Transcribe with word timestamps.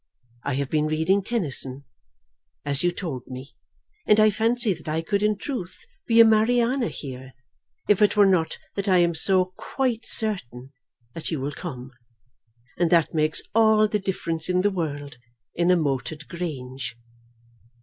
I 0.43 0.55
have 0.55 0.71
been 0.71 0.87
reading 0.87 1.21
Tennyson, 1.21 1.83
as 2.65 2.81
you 2.81 2.91
told 2.91 3.27
me, 3.27 3.53
and 4.07 4.19
I 4.19 4.31
fancy 4.31 4.73
that 4.73 4.87
I 4.87 5.03
could 5.03 5.21
in 5.21 5.37
truth 5.37 5.85
be 6.07 6.19
a 6.19 6.25
Mariana 6.25 6.87
here, 6.87 7.33
if 7.87 8.01
it 8.01 8.17
were 8.17 8.25
not 8.25 8.57
that 8.75 8.89
I 8.89 8.97
am 8.97 9.13
so 9.13 9.53
quite 9.57 10.03
certain 10.07 10.73
that 11.13 11.29
you 11.29 11.39
will 11.39 11.51
come; 11.51 11.91
and 12.79 12.89
that 12.89 13.13
makes 13.13 13.43
all 13.53 13.87
the 13.87 13.99
difference 13.99 14.49
in 14.49 14.61
the 14.61 14.71
world 14.71 15.19
in 15.53 15.69
a 15.69 15.75
moated 15.77 16.27
grange. 16.27 16.97